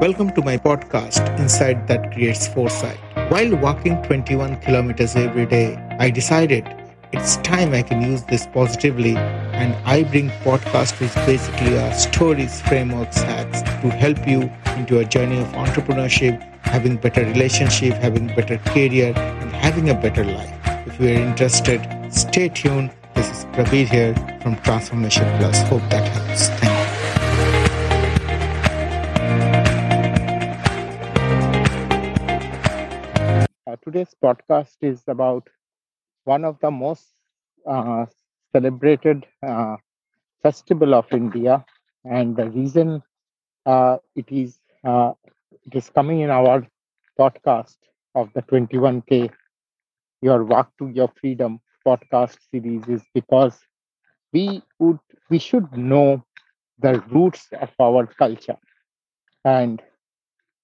Welcome 0.00 0.30
to 0.34 0.42
my 0.42 0.56
podcast, 0.56 1.28
Insight 1.40 1.88
That 1.88 2.12
Creates 2.12 2.46
Foresight. 2.46 2.98
While 3.32 3.56
walking 3.56 4.00
21 4.04 4.60
kilometers 4.60 5.16
every 5.16 5.44
day, 5.44 5.74
I 5.98 6.08
decided 6.08 6.64
it's 7.12 7.38
time 7.38 7.74
I 7.74 7.82
can 7.82 8.00
use 8.00 8.22
this 8.22 8.46
positively, 8.46 9.16
and 9.16 9.74
I 9.84 10.04
bring 10.04 10.30
podcast 10.46 11.00
which 11.00 11.12
basically 11.26 11.76
are 11.76 11.92
stories, 11.94 12.60
frameworks, 12.60 13.20
hacks 13.20 13.62
to 13.62 13.90
help 13.90 14.24
you 14.28 14.42
into 14.76 15.00
a 15.00 15.04
journey 15.04 15.40
of 15.40 15.48
entrepreneurship, 15.48 16.40
having 16.62 16.96
better 16.96 17.24
relationship, 17.24 17.94
having 17.94 18.28
better 18.28 18.58
career, 18.58 19.12
and 19.16 19.50
having 19.50 19.90
a 19.90 19.94
better 19.94 20.24
life. 20.24 20.54
If 20.86 21.00
you 21.00 21.08
are 21.08 21.22
interested, 21.28 21.84
stay 22.12 22.50
tuned. 22.50 22.92
This 23.16 23.28
is 23.30 23.46
Prabir 23.46 23.88
here 23.88 24.14
from 24.42 24.54
Transformation 24.62 25.24
Plus. 25.38 25.60
Hope 25.62 25.82
that 25.90 26.06
helps. 26.06 26.50
Thank 26.50 26.67
today's 33.88 34.14
podcast 34.24 34.76
is 34.82 35.02
about 35.08 35.48
one 36.24 36.44
of 36.44 36.58
the 36.60 36.70
most 36.70 37.14
uh, 37.66 38.06
celebrated 38.52 39.26
uh, 39.46 39.76
festival 40.42 40.94
of 40.94 41.06
India, 41.12 41.64
and 42.04 42.36
the 42.36 42.50
reason 42.50 43.02
uh, 43.66 43.98
it 44.16 44.30
is 44.30 44.60
uh, 44.84 45.12
it 45.66 45.74
is 45.74 45.90
coming 45.90 46.20
in 46.20 46.30
our 46.30 46.66
podcast 47.18 47.76
of 48.14 48.32
the 48.34 48.42
21k 48.42 49.30
your 50.22 50.44
walk 50.44 50.72
to 50.78 50.88
your 50.88 51.08
freedom 51.20 51.60
podcast 51.86 52.38
series 52.50 52.88
is 52.88 53.02
because 53.14 53.58
we 54.32 54.62
would 54.78 54.98
we 55.30 55.38
should 55.38 55.70
know 55.76 56.22
the 56.78 57.00
roots 57.12 57.48
of 57.60 57.70
our 57.80 58.06
culture. 58.06 58.58
And 59.44 59.82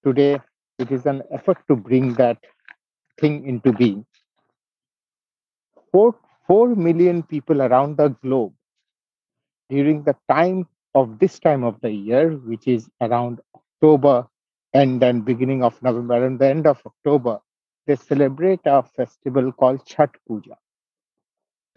today 0.05 0.39
it 0.79 0.91
is 0.91 1.05
an 1.05 1.23
effort 1.31 1.57
to 1.67 1.75
bring 1.75 2.13
that 2.15 2.37
thing 3.19 3.45
into 3.45 3.71
being. 3.73 4.05
Four, 5.91 6.15
4 6.47 6.75
million 6.75 7.23
people 7.23 7.61
around 7.61 7.97
the 7.97 8.09
globe 8.09 8.53
during 9.69 10.03
the 10.03 10.15
time 10.29 10.67
of 10.93 11.19
this 11.19 11.39
time 11.39 11.63
of 11.63 11.79
the 11.81 11.91
year, 11.91 12.31
which 12.31 12.67
is 12.67 12.89
around 13.01 13.41
October 13.55 14.27
and 14.73 15.01
then 15.01 15.21
beginning 15.21 15.63
of 15.63 15.81
November 15.81 16.25
and 16.25 16.39
the 16.39 16.47
end 16.47 16.67
of 16.67 16.81
October, 16.85 17.39
they 17.87 17.95
celebrate 17.95 18.59
a 18.65 18.83
festival 18.83 19.51
called 19.51 19.85
Chhath 19.85 20.15
Puja. 20.27 20.57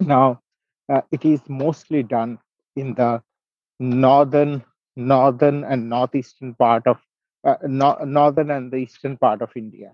Now, 0.00 0.40
uh, 0.88 1.02
it 1.12 1.24
is 1.24 1.40
mostly 1.48 2.02
done 2.02 2.38
in 2.76 2.94
the 2.94 3.22
northern, 3.78 4.64
northern 4.96 5.64
and 5.64 5.88
northeastern 5.88 6.54
part 6.54 6.86
of 6.86 6.98
uh, 7.44 7.56
no, 7.62 7.96
northern 8.04 8.50
and 8.50 8.72
the 8.72 8.78
eastern 8.78 9.16
part 9.16 9.42
of 9.42 9.50
India. 9.56 9.92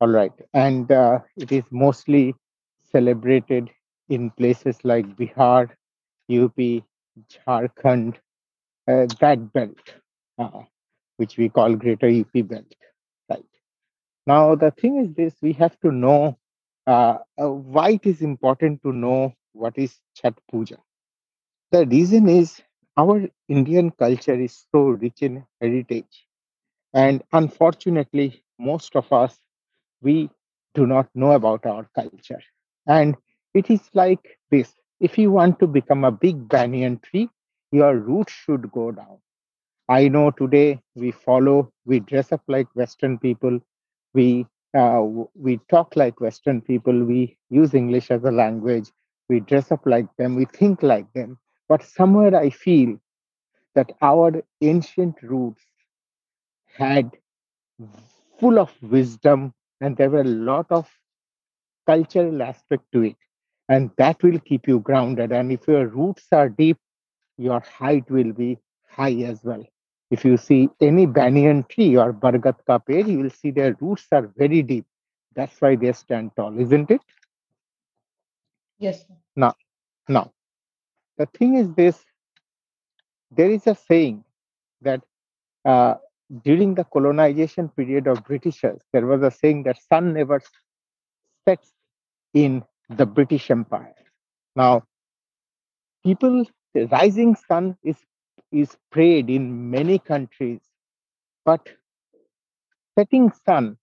All 0.00 0.08
right. 0.08 0.32
And 0.52 0.90
uh, 0.90 1.20
it 1.36 1.52
is 1.52 1.64
mostly 1.70 2.34
celebrated 2.82 3.70
in 4.08 4.30
places 4.30 4.78
like 4.84 5.06
Bihar, 5.16 5.70
UP, 6.28 6.84
Jharkhand, 7.30 8.16
uh, 8.88 9.06
that 9.20 9.52
belt, 9.52 9.94
uh, 10.38 10.62
which 11.18 11.36
we 11.38 11.48
call 11.48 11.74
Greater 11.76 12.08
UP 12.08 12.42
belt. 12.42 12.74
Right. 13.30 13.44
Now, 14.26 14.54
the 14.56 14.70
thing 14.72 14.98
is 14.98 15.14
this 15.14 15.36
we 15.42 15.52
have 15.54 15.78
to 15.80 15.92
know 15.92 16.38
uh, 16.86 17.18
uh, 17.40 17.50
why 17.50 17.90
it 17.92 18.06
is 18.06 18.22
important 18.22 18.82
to 18.82 18.92
know 18.92 19.34
what 19.52 19.78
is 19.78 20.00
Chhath 20.16 20.38
Puja. 20.50 20.78
The 21.72 21.84
reason 21.86 22.28
is 22.28 22.62
our 22.96 23.28
Indian 23.48 23.90
culture 23.90 24.34
is 24.40 24.66
so 24.70 24.90
rich 24.90 25.22
in 25.22 25.44
heritage. 25.60 26.26
And 26.94 27.22
unfortunately, 27.32 28.44
most 28.58 28.96
of 28.96 29.12
us 29.12 29.38
we 30.02 30.30
do 30.74 30.86
not 30.86 31.08
know 31.14 31.32
about 31.32 31.66
our 31.66 31.88
culture. 31.94 32.40
And 32.86 33.16
it 33.54 33.70
is 33.70 33.88
like 33.94 34.38
this 34.50 34.74
if 35.00 35.18
you 35.18 35.30
want 35.30 35.58
to 35.60 35.66
become 35.66 36.04
a 36.04 36.10
big 36.12 36.48
banyan 36.48 36.98
tree, 37.00 37.28
your 37.72 37.96
roots 37.96 38.32
should 38.32 38.70
go 38.72 38.92
down. 38.92 39.18
I 39.88 40.08
know 40.08 40.30
today 40.30 40.80
we 40.94 41.10
follow, 41.10 41.72
we 41.84 42.00
dress 42.00 42.32
up 42.32 42.42
like 42.48 42.66
Western 42.74 43.18
people, 43.18 43.60
we 44.14 44.46
uh, 44.76 45.02
we 45.34 45.58
talk 45.68 45.96
like 45.96 46.20
Western 46.20 46.60
people, 46.62 47.04
we 47.04 47.36
use 47.50 47.74
English 47.74 48.10
as 48.10 48.24
a 48.24 48.30
language, 48.30 48.90
we 49.28 49.40
dress 49.40 49.70
up 49.72 49.86
like 49.86 50.06
them, 50.16 50.36
we 50.36 50.44
think 50.46 50.82
like 50.82 51.12
them. 51.12 51.38
But 51.68 51.82
somewhere 51.82 52.34
I 52.36 52.50
feel 52.50 52.98
that 53.74 53.92
our 54.02 54.42
ancient 54.60 55.22
roots 55.22 55.62
had 56.76 57.10
full 58.38 58.58
of 58.58 58.72
wisdom 58.82 59.52
and 59.80 59.96
there 59.96 60.10
were 60.10 60.20
a 60.20 60.24
lot 60.50 60.66
of 60.70 60.88
cultural 61.86 62.42
aspect 62.42 62.84
to 62.92 63.02
it. 63.02 63.16
And 63.68 63.90
that 63.96 64.22
will 64.22 64.38
keep 64.40 64.66
you 64.66 64.80
grounded. 64.80 65.32
And 65.32 65.52
if 65.52 65.66
your 65.68 65.86
roots 65.86 66.26
are 66.32 66.48
deep 66.48 66.76
your 67.40 67.60
height 67.60 68.08
will 68.10 68.32
be 68.32 68.58
high 68.88 69.16
as 69.32 69.42
well. 69.42 69.64
If 70.10 70.24
you 70.24 70.36
see 70.36 70.68
any 70.80 71.06
banyan 71.06 71.64
tree 71.64 71.96
or 71.96 72.12
bargat 72.12 72.56
ka 72.66 72.80
you 72.88 73.18
will 73.18 73.30
see 73.30 73.50
their 73.50 73.76
roots 73.80 74.06
are 74.12 74.26
very 74.36 74.62
deep. 74.62 74.84
That's 75.34 75.60
why 75.60 75.76
they 75.76 75.92
stand 75.92 76.32
tall 76.36 76.58
isn't 76.58 76.90
it? 76.90 77.00
Yes. 78.78 79.00
sir. 79.06 79.14
now 79.36 79.54
now 80.08 80.32
the 81.16 81.26
thing 81.26 81.56
is 81.56 81.72
this. 81.74 82.04
There 83.30 83.50
is 83.50 83.66
a 83.66 83.74
saying 83.74 84.24
that 84.82 85.02
uh, 85.64 85.94
during 86.44 86.74
the 86.74 86.84
colonization 86.84 87.68
period 87.70 88.06
of 88.06 88.24
Britishers, 88.24 88.80
there 88.92 89.06
was 89.06 89.22
a 89.22 89.30
saying 89.30 89.64
that 89.64 89.82
sun 89.82 90.14
never 90.14 90.40
sets 91.48 91.72
in 92.34 92.62
the 92.88 93.06
British 93.06 93.50
Empire. 93.50 93.94
Now, 94.54 94.84
people, 96.04 96.44
the 96.74 96.86
rising 96.86 97.34
sun 97.36 97.76
is 97.82 97.96
is 98.52 98.76
prayed 98.90 99.30
in 99.30 99.70
many 99.70 99.98
countries, 99.98 100.60
but 101.44 101.68
setting 102.98 103.30
sun 103.32 103.76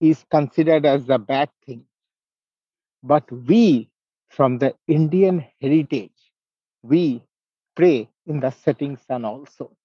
is 0.00 0.24
considered 0.30 0.84
as 0.84 1.08
a 1.08 1.18
bad 1.18 1.48
thing. 1.64 1.84
But 3.02 3.30
we, 3.30 3.90
from 4.28 4.58
the 4.58 4.74
Indian 4.88 5.44
heritage, 5.60 6.32
we 6.82 7.22
pray 7.76 8.08
in 8.26 8.40
the 8.40 8.50
setting 8.50 8.96
sun 8.96 9.24
also. 9.24 9.76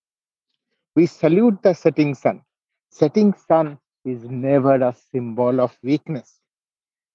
We 0.99 1.05
salute 1.05 1.63
the 1.63 1.73
setting 1.73 2.13
sun. 2.13 2.41
Setting 2.89 3.33
sun 3.33 3.79
is 4.03 4.25
never 4.25 4.75
a 4.75 4.93
symbol 5.13 5.61
of 5.61 5.77
weakness. 5.81 6.41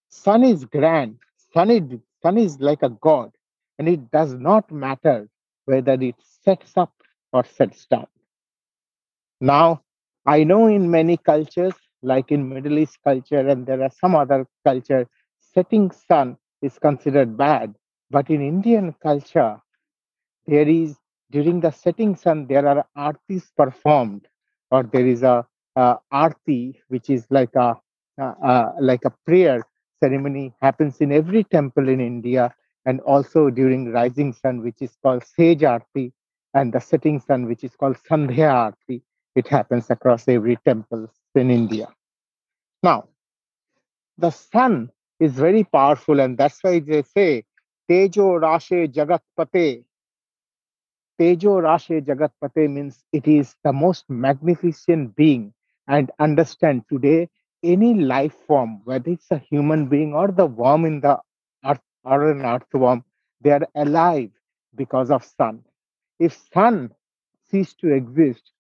Sun 0.09 0.43
is 0.43 0.65
grand. 0.65 1.19
Sun 1.53 1.71
is, 1.71 1.83
sun 2.23 2.39
is 2.39 2.59
like 2.61 2.83
a 2.83 2.89
god, 2.89 3.33
and 3.79 3.87
it 3.87 4.11
does 4.11 4.33
not 4.37 4.73
matter 4.73 5.29
whether 5.67 5.93
it 6.01 6.15
sets 6.19 6.79
up 6.79 6.95
or 7.35 7.45
sets 7.45 7.85
down. 7.85 8.07
Now, 9.43 9.83
I 10.25 10.45
know 10.45 10.67
in 10.69 10.91
many 10.91 11.19
cultures, 11.19 11.75
like 12.03 12.33
in 12.33 12.49
Middle 12.49 12.79
East 12.79 12.97
culture, 13.05 13.47
and 13.47 13.67
there 13.67 13.83
are 13.83 13.93
some 14.01 14.17
other 14.17 14.47
culture, 14.65 15.07
setting 15.41 15.91
sun 15.91 16.39
is 16.63 16.79
considered 16.79 17.37
bad. 17.37 17.75
But 18.11 18.31
in 18.31 18.41
Indian 18.41 18.95
culture, 19.03 19.61
there 20.47 20.67
is 20.67 20.97
during 21.35 21.61
the 21.61 21.71
setting 21.71 22.15
sun 22.17 22.47
there 22.47 22.67
are 22.73 22.87
artis 22.97 23.51
performed 23.57 24.27
or 24.71 24.83
there 24.85 25.07
is 25.07 25.23
a 25.23 25.37
uh, 25.77 25.97
arti 26.13 26.81
which 26.89 27.11
is 27.11 27.27
like 27.31 27.55
a 27.57 27.71
uh, 28.21 28.35
uh, 28.51 28.73
like 28.81 29.05
a 29.05 29.15
prayer 29.27 29.63
ceremony 30.03 30.55
happens 30.61 31.01
in 31.01 31.11
every 31.21 31.43
temple 31.57 31.89
in 31.89 32.01
india 32.01 32.45
and 32.87 33.01
also 33.01 33.51
during 33.51 33.91
rising 33.93 34.33
sun 34.33 34.63
which 34.67 34.81
is 34.87 34.97
called 35.03 35.25
sage 35.25 35.65
arti 35.65 36.07
and 36.55 36.73
the 36.73 36.81
setting 36.91 37.19
sun 37.21 37.47
which 37.51 37.65
is 37.69 37.75
called 37.77 37.97
sandhya 38.09 38.51
arti 38.67 39.03
it 39.35 39.49
happens 39.49 39.91
across 39.91 40.29
every 40.29 40.57
temple 40.65 41.11
in 41.35 41.51
india. 41.51 41.89
Now 42.83 43.09
the 44.19 44.31
sun 44.31 44.91
is 45.19 45.33
very 45.33 45.65
powerful 45.65 46.21
and 46.21 46.39
that's 46.39 46.63
why 46.63 46.79
they 46.79 47.03
say 47.03 47.45
tejo 47.91 48.27
rashe 48.47 48.79
jagat 48.99 49.21
pate 49.53 49.85
Tejo 51.21 51.61
Rashe 51.63 52.05
Jagatpate 52.05 52.71
means 52.71 53.05
it 53.13 53.27
is 53.29 53.57
the 53.65 53.73
most 53.73 54.05
magnificent 54.09 55.15
being. 55.17 55.53
And 55.87 56.11
understand 56.19 56.85
today, 56.89 57.29
any 57.63 57.95
life 57.95 58.35
form, 58.47 58.81
whether 58.85 59.11
it's 59.11 59.31
a 59.31 59.39
human 59.39 59.87
being 59.87 60.15
or 60.15 60.29
the 60.29 60.47
worm 60.47 60.85
in 60.85 61.01
the 61.01 61.21
earth 61.65 61.81
or 62.05 62.31
an 62.31 62.43
earthworm, 62.43 63.05
they 63.41 63.51
are 63.51 63.69
alive 63.75 64.31
because 64.75 65.11
of 65.11 65.25
sun. 65.25 65.65
If 66.19 66.37
sun 66.53 66.91
cease 67.51 67.75
to 67.75 67.93
exist 67.93 68.51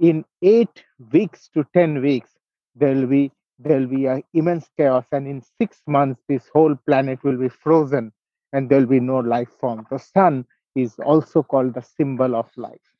in 0.00 0.24
eight 0.42 0.84
weeks 1.12 1.48
to 1.54 1.64
ten 1.74 2.02
weeks, 2.02 2.30
there 2.74 2.94
will 2.94 3.06
be 3.06 3.32
there 3.58 3.78
will 3.80 3.86
be 3.86 4.06
an 4.06 4.22
immense 4.34 4.68
chaos, 4.76 5.06
and 5.12 5.26
in 5.26 5.42
six 5.58 5.80
months, 5.86 6.20
this 6.28 6.46
whole 6.52 6.74
planet 6.86 7.24
will 7.24 7.38
be 7.38 7.48
frozen, 7.48 8.12
and 8.52 8.68
there 8.68 8.80
will 8.80 8.86
be 8.86 9.00
no 9.00 9.18
life 9.18 9.48
form. 9.58 9.86
The 9.90 9.98
sun 9.98 10.44
is 10.76 10.98
also 11.00 11.42
called 11.42 11.74
the 11.74 11.82
symbol 11.82 12.36
of 12.36 12.50
life. 12.56 12.92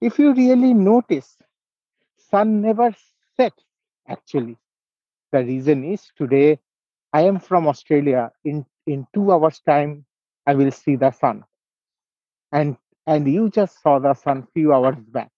If 0.00 0.18
you 0.18 0.34
really 0.34 0.74
notice, 0.74 1.38
sun 2.16 2.62
never 2.62 2.92
sets 3.36 3.64
actually. 4.08 4.58
The 5.32 5.44
reason 5.44 5.84
is 5.84 6.10
today 6.16 6.60
I 7.12 7.22
am 7.22 7.40
from 7.40 7.66
Australia. 7.68 8.32
In 8.44 8.66
in 8.86 9.06
two 9.14 9.32
hours 9.32 9.60
time, 9.60 10.06
I 10.46 10.54
will 10.54 10.72
see 10.72 10.96
the 10.96 11.10
sun, 11.12 11.44
and 12.52 12.76
and 13.06 13.26
you 13.26 13.48
just 13.48 13.80
saw 13.82 13.98
the 13.98 14.14
sun 14.14 14.46
few 14.52 14.72
hours 14.72 14.96
back. 15.08 15.30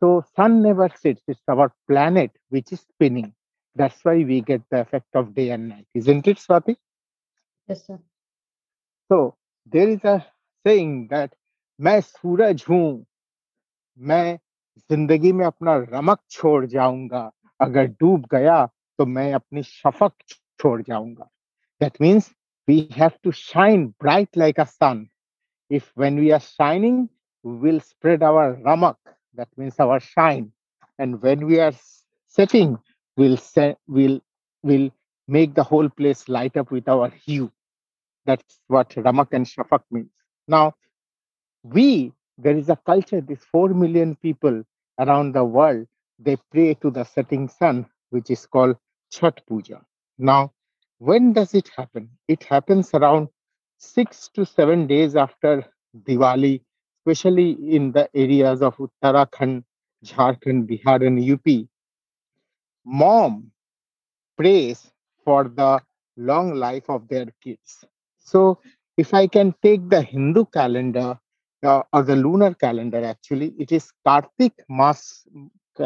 So 0.00 0.22
sun 0.34 0.62
never 0.62 0.88
sets. 0.88 1.22
It's 1.28 1.42
our 1.48 1.72
planet 1.86 2.32
which 2.48 2.72
is 2.72 2.80
spinning. 2.80 3.34
That's 3.76 4.04
why 4.04 4.16
we 4.24 4.40
get 4.40 4.62
the 4.70 4.80
effect 4.80 5.14
of 5.14 5.34
day 5.34 5.50
and 5.50 5.68
night, 5.68 5.86
isn't 5.94 6.26
it, 6.26 6.38
Swati? 6.38 6.76
Yes, 7.68 7.86
sir. 7.86 8.00
So 9.08 9.36
there 9.72 9.88
is 9.88 10.06
a 10.08 10.16
saying 10.18 11.04
that 11.08 11.34
मैं 11.80 12.00
सूरज 12.00 12.64
हूँ। 12.68 13.04
मैं 14.00 14.38
ज़िंदगी 14.90 15.32
में 15.32 15.44
अपना 15.46 15.76
रमक 15.92 16.20
छोड़ 16.30 16.64
जाऊँगा। 16.66 17.30
अगर 17.60 17.86
डूब 18.00 18.26
गया 18.32 18.64
तो 18.98 19.06
मैं 19.06 19.32
अपनी 19.34 19.62
शफक 19.62 20.12
छोड़ 20.60 20.80
जाऊँगा। 20.82 21.28
That 21.80 22.00
means 22.00 22.30
we 22.68 22.78
have 22.96 23.10
to 23.24 23.30
shine 23.32 23.86
bright 24.02 24.36
like 24.38 24.60
a 24.60 24.64
sun 24.64 25.06
if 25.70 25.90
when 26.00 26.18
we 26.20 26.30
are 26.30 26.38
shining 26.40 27.06
will 27.44 27.80
spread 27.80 28.24
our 28.24 28.50
रमक 28.66 28.96
that 29.38 29.48
means 29.58 29.80
our 29.80 29.98
shine 30.00 30.50
and 30.98 31.18
when 31.24 31.44
we 31.44 31.58
are 31.58 31.72
setting 32.38 32.76
will 33.18 33.38
will 33.90 34.20
will 34.64 34.90
make 35.28 35.52
the 35.54 35.60
whole 35.72 35.88
place 35.96 36.24
light 36.30 36.58
up 36.58 36.72
with 36.72 36.88
our 36.88 37.12
hue 37.28 37.48
that's 38.30 38.60
what 38.68 38.90
ramak 39.06 39.32
and 39.32 39.46
shafak 39.46 39.82
means. 39.90 40.10
Now 40.48 40.74
we 41.62 42.12
there 42.38 42.56
is 42.56 42.68
a 42.68 42.76
culture 42.90 43.20
these 43.20 43.44
4 43.52 43.70
million 43.82 44.16
people 44.26 44.62
around 45.04 45.34
the 45.34 45.44
world 45.44 45.86
they 46.18 46.36
pray 46.52 46.68
to 46.84 46.90
the 46.90 47.04
setting 47.04 47.48
sun 47.48 47.86
which 48.10 48.30
is 48.30 48.46
called 48.46 48.76
chhath 49.12 49.44
puja. 49.48 49.80
Now 50.18 50.52
when 50.98 51.32
does 51.32 51.54
it 51.54 51.70
happen? 51.76 52.10
It 52.28 52.44
happens 52.44 52.94
around 52.94 53.28
6 53.78 54.28
to 54.34 54.46
7 54.46 54.86
days 54.86 55.16
after 55.16 55.64
diwali 56.08 56.54
especially 57.00 57.50
in 57.76 57.92
the 57.92 58.08
areas 58.14 58.62
of 58.62 58.76
uttarakhand 58.76 59.64
jharkhand 60.04 60.66
bihar 60.70 60.98
and 61.06 61.18
up 61.34 61.68
mom 62.84 63.50
prays 64.36 64.90
for 65.24 65.44
the 65.60 65.80
long 66.16 66.54
life 66.54 66.88
of 66.88 67.08
their 67.08 67.26
kids 67.42 67.84
so 68.32 68.40
if 69.02 69.12
i 69.22 69.26
can 69.36 69.54
take 69.66 69.82
the 69.94 70.02
hindu 70.12 70.44
calendar 70.58 71.08
uh, 71.70 71.82
or 71.92 72.02
the 72.10 72.16
lunar 72.24 72.52
calendar 72.64 73.02
actually 73.12 73.50
it 73.64 73.72
is 73.78 73.86
kartik 74.06 74.54
mas 74.80 75.00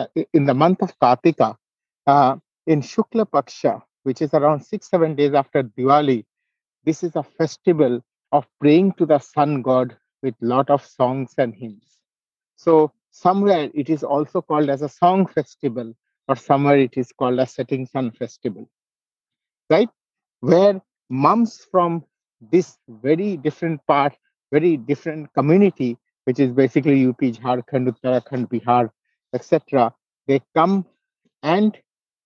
uh, 0.00 0.06
in 0.38 0.44
the 0.50 0.56
month 0.62 0.81
of 0.87 0.93
kartika 1.05 1.50
uh, 2.12 2.35
in 2.73 2.81
shukla 2.93 3.25
paksha 3.37 3.75
which 4.05 4.23
is 4.23 4.32
around 4.35 4.61
6 4.64 4.88
7 4.88 5.14
days 5.17 5.35
after 5.35 5.62
diwali. 5.62 6.25
This 6.85 7.02
is 7.02 7.17
a 7.17 7.23
festival 7.23 8.00
of 8.32 8.47
praying 8.61 8.93
to 8.99 9.06
the 9.06 9.19
sun 9.19 9.62
god 9.62 9.97
with 10.23 10.35
lot 10.40 10.70
of 10.70 10.85
songs 10.85 11.35
and 11.38 11.55
hymns. 11.55 11.99
So 12.56 12.93
somewhere 13.11 13.70
it 13.75 13.90
is 13.90 14.02
also 14.02 14.43
called 14.43 14.70
as 14.70 14.82
a 14.82 14.88
song 14.88 15.26
festival 15.26 15.94
or 16.29 16.37
somewhere 16.37 16.79
it 16.79 16.97
is 16.97 17.12
called 17.12 17.38
a 17.38 17.47
setting 17.47 17.87
sun 17.87 18.11
festival. 18.12 18.69
Right? 19.70 19.88
Where 20.40 20.81
mums 21.08 21.67
from 21.70 22.05
this 22.50 22.79
very 22.88 23.37
different 23.37 23.81
part, 23.87 24.14
very 24.52 24.76
different 24.76 25.32
community, 25.35 25.96
which 26.25 26.41
is 26.41 26.50
basically 26.52 27.06
UP, 27.06 27.19
Jharkhand, 27.19 27.88
Uttarakhand, 27.93 28.49
Bihar, 28.49 28.91
etc. 29.35 29.93
They 30.26 30.41
come 30.55 30.87
and 31.43 31.76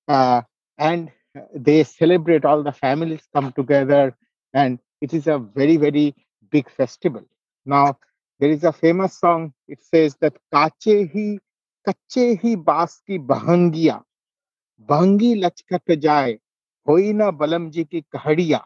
uh, 0.07 0.43
and 0.79 1.11
they 1.55 1.85
celebrate. 1.85 2.45
All 2.45 2.63
the 2.63 2.73
families 2.73 3.23
come 3.35 3.53
together, 3.53 4.17
and 4.55 4.79
it 5.01 5.13
is 5.13 5.27
a 5.27 5.39
very 5.39 5.77
very 5.77 6.15
big 6.51 6.71
festival. 6.71 7.23
Now 7.67 7.99
there 8.41 8.51
is 8.51 8.65
a 8.65 8.73
famous 8.73 9.19
song. 9.19 9.53
It 9.67 9.83
says 9.83 10.17
that 10.21 10.35
"Kache 10.53 11.11
hi 11.13 11.39
kache 11.87 12.41
hi 12.43 12.55
bas 12.55 13.01
ki 13.07 13.19
bahangiya, 13.19 14.03
bahangi 14.87 15.37
lachkat 15.43 16.01
jaye, 16.01 16.39
hoina 16.87 17.15
na 17.15 17.31
balamji 17.33 17.89
ki 17.91 18.05
kahadiya." 18.15 18.63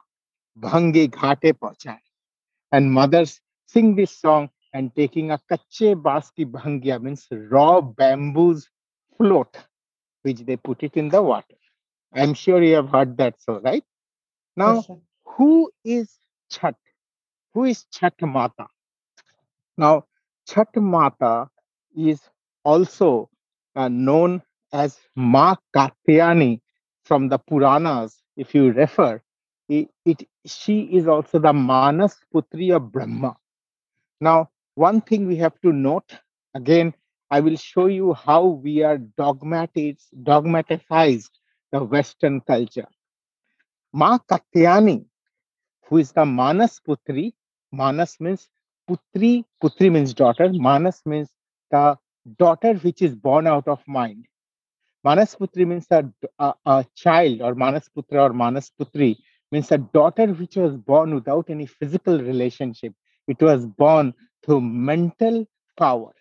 Bhangi 0.59 1.11
ghate 1.11 1.53
pahchai. 1.55 1.99
And 2.71 2.93
mothers 2.93 3.41
sing 3.67 3.97
this 3.97 4.17
song 4.17 4.51
and 4.73 4.95
taking 4.95 5.31
a 5.31 5.39
kache 5.51 5.95
bas 6.03 6.31
ki 6.31 6.45
means 6.45 7.27
raw 7.31 7.81
bamboos 7.81 8.69
float, 9.17 9.57
which 10.23 10.41
they 10.41 10.57
put 10.57 10.83
it 10.83 10.97
in 10.97 11.09
the 11.09 11.23
water. 11.23 11.57
I'm 12.15 12.35
sure 12.35 12.63
you 12.63 12.75
have 12.75 12.89
heard 12.89 13.17
that 13.19 13.41
so, 13.41 13.61
right? 13.61 13.85
Now, 14.57 14.77
yes, 14.77 14.91
who 15.25 15.71
is 15.85 16.19
Chhath? 16.53 16.75
Who 17.55 17.65
is 17.65 17.87
Chhath 17.93 18.21
Mata? 18.21 18.67
Now, 19.79 20.05
Chhath 20.49 20.77
Mata 20.77 21.49
is 21.97 22.21
also 22.65 23.31
uh, 23.75 23.89
known 23.89 24.43
as 24.73 24.99
Ma 25.17 25.57
Katyayani 25.75 26.61
from 27.05 27.29
the 27.29 27.39
Puranas, 27.39 28.23
if 28.37 28.55
you 28.55 28.73
refer, 28.73 29.21
it, 29.73 29.89
it 30.05 30.29
she 30.47 30.81
is 30.99 31.07
also 31.09 31.39
the 31.39 31.53
Manas 31.53 32.17
Putri 32.35 32.75
of 32.77 32.93
Brahma. 32.93 33.37
Now, 34.21 34.51
one 34.75 35.01
thing 35.01 35.27
we 35.27 35.37
have 35.37 35.59
to 35.63 35.73
note 35.73 36.13
again, 36.55 36.95
I 37.31 37.41
will 37.41 37.57
show 37.57 37.87
you 37.87 38.13
how 38.13 38.45
we 38.47 38.83
are 38.83 38.99
dogmatic, 38.99 39.99
dogmatized 40.23 41.31
the 41.73 41.83
Western 41.83 42.41
culture. 42.43 42.89
Ma 43.95 44.19
Katyayani, 44.19 45.05
who 45.87 45.99
is 45.99 46.13
the 46.13 46.25
Manas 46.27 46.81
Putri, 46.87 47.33
Manas 47.73 48.17
means 48.21 48.49
Putri, 48.89 49.45
Putri 49.63 49.91
means 49.91 50.13
daughter, 50.13 50.51
Manas 50.53 51.01
means 51.07 51.31
the 51.71 51.97
daughter 52.39 52.75
which 52.75 53.01
is 53.01 53.15
born 53.15 53.47
out 53.47 53.67
of 53.69 53.81
mind. 53.87 54.27
Manas 55.03 55.35
Putri 55.35 55.67
means 55.67 55.87
a, 55.91 56.05
a, 56.39 56.55
a 56.67 56.87
child, 56.95 57.41
or 57.41 57.55
Manas 57.55 57.89
Putra 57.97 58.29
or 58.29 58.33
Manas 58.35 58.71
Putri 58.79 59.17
means 59.53 59.71
a 59.73 59.79
daughter 59.79 60.29
which 60.29 60.57
was 60.57 60.77
born 60.77 61.15
without 61.15 61.51
any 61.51 61.67
physical 61.67 62.19
relationship. 62.19 62.95
It 63.29 63.41
was 63.43 63.67
born 63.67 64.15
through 64.45 64.63
mental 64.63 65.47
power. 65.79 66.13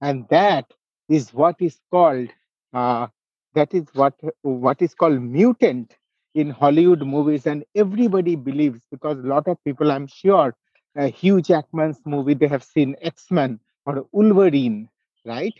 And 0.00 0.28
that 0.28 0.72
is 1.08 1.32
what 1.34 1.56
is 1.60 1.80
called 1.90 2.30
uh, 2.72 3.08
that 3.54 3.74
is 3.74 3.86
what 3.94 4.14
what 4.42 4.82
is 4.82 4.94
called 4.94 5.20
mutant 5.22 5.96
in 6.34 6.50
Hollywood 6.50 7.02
movies, 7.02 7.46
and 7.46 7.64
everybody 7.76 8.36
believes 8.36 8.82
because 8.90 9.18
a 9.18 9.22
lot 9.28 9.48
of 9.48 9.62
people, 9.64 9.90
I'm 9.92 10.06
sure, 10.08 10.54
uh, 10.98 11.06
Hugh 11.08 11.40
Jackman's 11.40 12.00
movie 12.06 12.34
they 12.34 12.48
have 12.48 12.64
seen 12.64 12.96
X 13.00 13.26
Men 13.30 13.60
or 13.86 14.06
Wolverine, 14.12 14.88
right? 15.24 15.54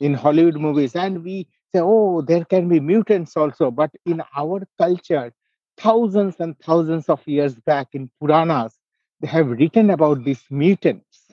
In 0.00 0.14
Hollywood 0.14 0.56
movies, 0.56 0.96
and 0.96 1.24
we 1.24 1.48
say, 1.74 1.80
oh, 1.82 2.22
there 2.22 2.44
can 2.44 2.68
be 2.68 2.80
mutants 2.80 3.36
also, 3.36 3.70
but 3.70 3.90
in 4.06 4.22
our 4.36 4.62
culture, 4.78 5.32
thousands 5.80 6.36
and 6.40 6.58
thousands 6.60 7.08
of 7.08 7.26
years 7.26 7.54
back 7.54 7.88
in 7.94 8.10
Puranas, 8.20 8.74
they 9.20 9.28
have 9.28 9.48
written 9.50 9.90
about 9.90 10.24
these 10.24 10.44
mutants. 10.50 11.26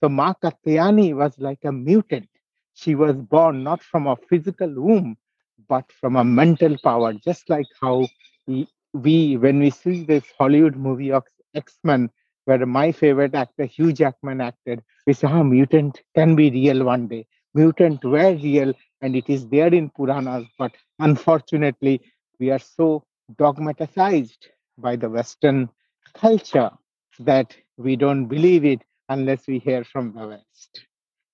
So 0.00 0.08
Ma 0.08 0.34
Katyayani 0.34 1.14
was 1.14 1.38
like 1.38 1.64
a 1.64 1.72
mutant. 1.72 2.28
She 2.74 2.94
was 2.94 3.16
born 3.16 3.64
not 3.64 3.82
from 3.82 4.06
a 4.06 4.16
physical 4.28 4.72
womb, 4.72 5.16
but 5.68 5.90
from 5.92 6.16
a 6.16 6.24
mental 6.24 6.76
power, 6.84 7.12
just 7.12 7.50
like 7.50 7.66
how 7.80 8.06
we, 8.46 8.68
we 8.92 9.36
when 9.36 9.58
we 9.58 9.70
see 9.70 10.04
this 10.04 10.24
Hollywood 10.38 10.76
movie 10.76 11.10
of 11.10 11.24
X-Men, 11.54 12.10
where 12.44 12.64
my 12.64 12.92
favorite 12.92 13.34
actor, 13.34 13.64
Hugh 13.64 13.92
Jackman, 13.92 14.40
acted, 14.40 14.82
we 15.06 15.12
say, 15.12 15.28
oh, 15.28 15.42
mutant 15.42 16.00
can 16.14 16.36
be 16.36 16.50
real 16.50 16.84
one 16.84 17.08
day. 17.08 17.26
Mutant 17.54 18.04
were 18.04 18.34
real, 18.34 18.72
and 19.00 19.16
it 19.16 19.28
is 19.28 19.48
there 19.48 19.74
in 19.74 19.90
Puranas, 19.90 20.46
but 20.58 20.72
unfortunately, 21.00 22.00
we 22.38 22.50
are 22.50 22.58
so 22.60 23.02
dogmatized 23.36 24.48
by 24.78 24.96
the 24.96 25.08
Western 25.08 25.68
culture 26.14 26.70
that 27.20 27.56
we 27.76 27.96
don't 27.96 28.26
believe 28.26 28.64
it 28.64 28.82
unless 29.08 29.46
we 29.46 29.58
hear 29.58 29.84
from 29.84 30.12
the 30.14 30.26
West. 30.26 30.86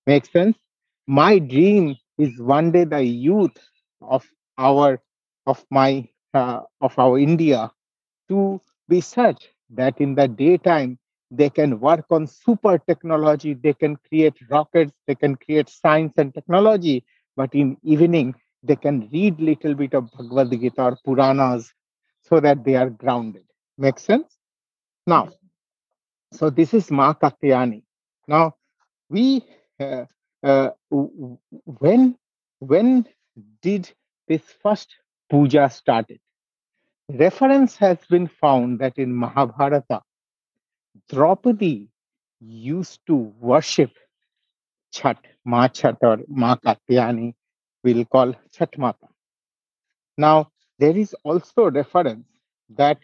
Makes 0.07 0.31
sense? 0.33 0.57
My 1.07 1.39
dream 1.39 1.97
is 2.19 2.41
one 2.41 2.73
day 2.73 2.85
the 2.85 3.03
youth 3.03 3.57
of 4.01 4.25
our 4.59 5.01
of 5.47 5.65
my 5.71 6.09
uh, 6.33 6.61
of 6.81 6.99
our 6.99 7.19
India 7.19 7.71
to 8.29 8.61
be 8.89 9.01
such 9.01 9.51
that 9.71 10.01
in 10.01 10.15
the 10.15 10.29
daytime 10.29 10.99
they 11.31 11.49
can 11.51 11.81
work 11.81 12.05
on 12.11 12.27
super 12.27 12.79
technology, 12.79 13.55
they 13.55 13.73
can 13.75 13.97
create 14.09 14.35
rockets, 14.51 14.93
they 15.07 15.15
can 15.15 15.35
create 15.37 15.69
science 15.69 16.15
and 16.19 16.33
technology, 16.35 17.05
but 17.37 17.55
in 17.55 17.77
evening 17.83 18.35
they 18.63 18.77
can 18.77 19.09
read 19.13 19.41
little 19.41 19.75
bit 19.75 19.95
of 19.95 20.11
Bhagavad 20.13 20.51
Gita 20.51 20.83
or 20.83 20.97
Puranas 21.05 21.73
so 22.35 22.41
that 22.41 22.65
they 22.65 22.75
are 22.75 22.91
grounded. 22.91 23.45
Make 23.79 23.99
sense? 23.99 24.37
Now, 25.07 25.29
so 26.33 26.51
this 26.51 26.75
is 26.75 26.91
Ma 26.91 27.15
Katyayani. 27.15 27.83
Now, 28.27 28.57
we 29.09 29.45
uh, 29.79 30.07
uh, 30.43 30.71
when 30.91 32.17
when 32.59 33.07
did 33.63 33.93
this 34.27 34.43
first 34.63 34.89
puja 35.31 35.71
started? 35.71 36.19
Reference 37.09 37.77
has 37.77 37.99
been 38.11 38.27
found 38.27 38.81
that 38.81 38.99
in 38.99 39.15
Mahabharata, 39.15 40.01
Draupadi 41.09 41.89
used 42.41 43.01
to 43.07 43.15
worship 43.39 43.93
Chat, 44.93 45.19
Ma 45.45 45.69
Chat 45.69 45.99
or 46.01 46.19
Ma 46.27 46.57
Katyayani, 46.57 47.35
we'll 47.85 48.05
call 48.07 48.35
Chat 48.51 48.77
Mata. 48.79 49.07
Now, 50.17 50.51
there 50.79 50.97
is 50.97 51.15
also 51.25 51.71
reference 51.71 52.27
that 52.71 52.99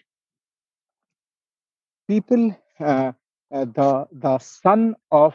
people, 2.09 2.57
uh, 2.81 3.13
uh, 3.53 3.65
the, 3.65 4.07
the 4.13 4.39
son 4.39 4.97
of, 5.11 5.35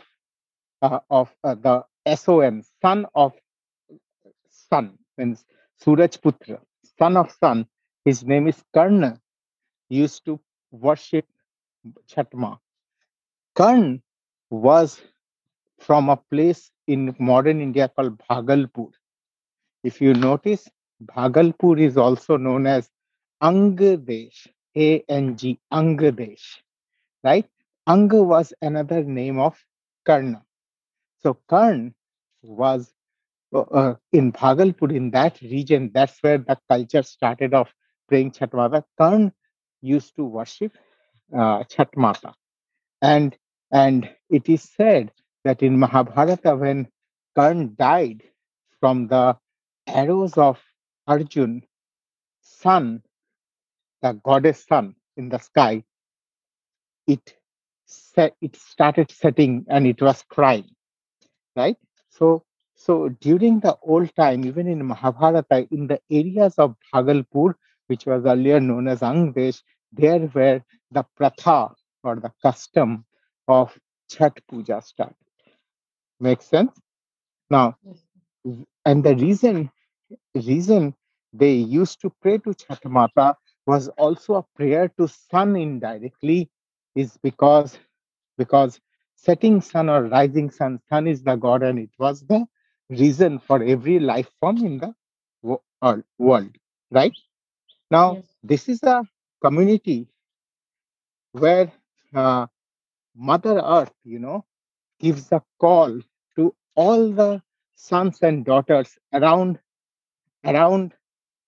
uh, 0.82 1.00
of 1.10 1.34
uh, 1.44 1.56
the 1.56 1.84
SON, 2.15 2.63
son 2.82 3.06
of 3.15 3.34
sun, 4.50 4.98
means 5.18 5.46
Suraj 5.80 6.18
Putra, 6.18 6.60
son 7.00 7.18
of 7.18 7.32
sun, 7.32 7.68
his 8.06 8.24
name 8.24 8.48
is 8.48 8.63
Karna, 8.74 9.20
used 9.89 10.25
to 10.25 10.39
worship 10.72 11.25
Chatma. 12.08 12.60
Karn 13.56 14.01
was 14.50 15.01
from 15.80 16.10
a 16.10 16.18
place 16.18 16.72
in 16.88 17.15
modern 17.20 17.62
India 17.62 17.89
called 17.89 18.20
Bhagalpur. 18.30 18.92
If 19.84 20.01
you 20.01 20.13
notice, 20.13 20.68
Bhagalpur 21.04 21.80
is 21.80 21.98
also 21.98 22.38
known 22.38 22.68
as 22.68 22.90
Angdesh, 23.44 24.48
A 24.78 25.04
N 25.10 25.36
G, 25.38 25.60
Angdesh, 25.72 26.58
right? 27.24 27.46
Ang 27.88 28.10
was 28.10 28.54
another 28.62 29.04
name 29.04 29.40
of 29.40 29.58
Karna. 30.06 30.44
So 31.20 31.38
Karn 31.48 31.94
was 32.42 32.92
uh, 33.54 33.60
uh, 33.62 33.96
in 34.12 34.32
Bhagalpur, 34.32 34.96
in 34.96 35.12
that 35.12 35.42
region, 35.42 35.92
that's 35.94 36.18
where 36.22 36.38
the 36.38 36.58
culture 36.70 37.04
started 37.04 37.54
of 37.54 37.74
praying 38.08 38.32
Chatmata. 38.32 38.84
Karn 38.98 39.32
used 39.82 40.16
to 40.16 40.24
worship 40.24 40.78
uh. 41.36 41.64
And, 43.02 43.38
and 43.72 44.10
it 44.30 44.50
is 44.50 44.64
said 44.64 45.12
that 45.44 45.62
in 45.62 45.78
Mahabharata, 45.80 46.56
when 46.56 46.88
Karn 47.36 47.75
died 47.78 48.24
from 48.80 49.08
the 49.08 49.38
arrows 49.88 50.38
of 50.38 50.60
Arjun, 51.08 51.64
sun, 52.42 53.04
the 54.02 54.14
goddess 54.24 54.66
sun 54.66 54.96
in 55.18 55.30
the 55.30 55.40
sky, 55.40 55.84
it 57.08 57.36
set, 57.86 58.36
it 58.42 58.56
started 58.56 59.12
setting 59.12 59.66
and 59.70 59.88
it 59.88 60.02
was 60.02 60.24
crying, 60.30 60.70
right? 61.56 61.78
So, 62.10 62.44
so 62.76 63.10
during 63.22 63.60
the 63.62 63.78
old 63.84 64.16
time, 64.16 64.46
even 64.46 64.68
in 64.68 64.86
Mahabharata, 64.86 65.68
in 65.72 65.88
the 65.88 66.02
areas 66.12 66.56
of 66.58 66.76
Bhagalpur, 66.94 67.56
which 67.88 68.06
was 68.06 68.26
earlier 68.26 68.60
known 68.60 68.88
as 68.88 69.02
Angdesh, 69.02 69.62
there 69.94 70.30
were 70.34 70.62
the 70.92 71.04
pratha 71.16 71.72
or 72.04 72.18
the 72.18 72.32
custom 72.42 73.06
of 73.48 73.78
Chhath 74.12 74.38
Puja 74.50 74.82
started. 74.82 75.16
Makes 76.20 76.48
sense? 76.48 76.72
Now, 77.50 77.78
and 78.86 79.04
the 79.04 79.16
reason 79.16 79.72
reason 80.34 80.94
they 81.34 81.54
used 81.54 82.02
to 82.02 82.10
pray 82.22 82.38
to 82.40 82.52
Chatmata 82.52 83.36
was 83.66 83.88
also 83.90 84.36
a 84.36 84.46
prayer 84.56 84.90
to 84.98 85.08
sun 85.08 85.56
indirectly, 85.56 86.50
is 86.96 87.18
because 87.24 87.78
because 88.38 88.80
setting 89.16 89.62
sun 89.62 89.90
or 89.90 90.04
rising 90.04 90.50
sun, 90.52 90.80
sun 90.90 91.08
is 91.08 91.24
the 91.24 91.36
god, 91.36 91.64
and 91.64 91.80
it 91.80 91.90
was 91.98 92.22
the 92.22 92.46
reason 92.90 93.40
for 93.40 93.64
every 93.64 94.00
life 94.00 94.30
form 94.40 94.58
in 94.58 94.78
the 94.78 94.94
world. 96.20 96.58
Right 96.92 97.18
now, 97.90 98.16
yes. 98.16 98.26
this 98.44 98.70
is 98.70 98.84
a 98.84 99.04
community 99.42 100.08
where 101.32 101.72
uh, 102.14 102.48
Mother 103.16 103.60
Earth, 103.60 103.94
you 104.04 104.20
know, 104.20 104.46
gives 105.00 105.32
a 105.32 105.42
call 105.60 106.00
to 106.36 106.56
all 106.76 107.12
the 107.12 107.42
sons 107.76 108.20
and 108.22 108.46
daughters 108.46 108.98
around 109.14 109.60
around 110.46 110.94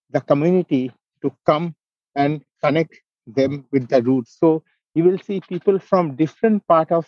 the 0.09 0.21
community 0.21 0.91
to 1.21 1.31
come 1.45 1.75
and 2.15 2.43
connect 2.63 2.95
them 3.25 3.65
with 3.71 3.87
the 3.89 4.01
roots. 4.01 4.37
So 4.39 4.63
you 4.95 5.03
will 5.03 5.19
see 5.19 5.41
people 5.41 5.79
from 5.79 6.15
different 6.15 6.65
part 6.67 6.91
of 6.91 7.05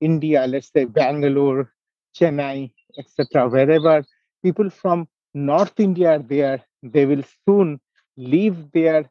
India, 0.00 0.46
let's 0.46 0.70
say 0.72 0.84
Bangalore, 0.84 1.72
Chennai, 2.18 2.72
etc., 2.98 3.48
wherever 3.48 4.04
people 4.42 4.70
from 4.70 5.08
North 5.34 5.78
India 5.80 6.12
are 6.12 6.18
there, 6.18 6.62
they 6.82 7.04
will 7.04 7.22
soon 7.46 7.80
leave 8.16 8.70
their 8.72 9.08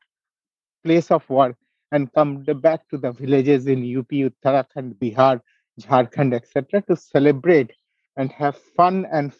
place 0.83 1.11
of 1.11 1.27
work 1.29 1.55
and 1.91 2.11
come 2.13 2.43
back 2.43 2.87
to 2.89 2.97
the 2.97 3.11
villages 3.11 3.67
in 3.67 3.97
UP, 3.97 4.09
Uttarakhand, 4.09 4.95
Bihar, 4.95 5.39
Jharkhand, 5.79 6.33
etc., 6.33 6.81
to 6.83 6.95
celebrate 6.95 7.71
and 8.17 8.31
have 8.31 8.57
fun 8.57 9.05
and 9.11 9.33